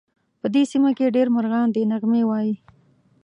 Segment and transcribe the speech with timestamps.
[0.41, 2.55] په دې سیمه کې ډېر مرغان دي نغمې وایې